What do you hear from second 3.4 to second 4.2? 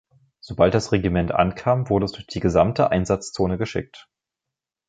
geschickt.